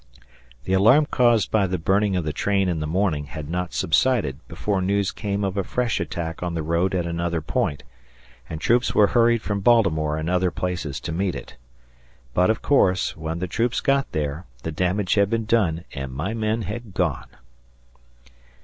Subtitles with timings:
[0.63, 4.39] The alarm caused by the burning of the train in the morning had not subsided
[4.47, 7.83] before news came of a fresh attack on the road at another point,
[8.49, 11.55] and troops were hurried from Baltimore and other places to meet it.
[12.33, 16.33] But, of course, when the troops got there, the damage had been done and my
[16.33, 17.29] men had gone.